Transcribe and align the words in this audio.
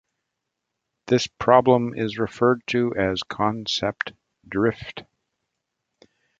This 1.05 1.27
problem 1.27 1.93
is 1.95 2.17
referred 2.17 2.63
to 2.69 2.95
as 2.95 3.21
concept 3.21 4.13
drift. 4.49 5.03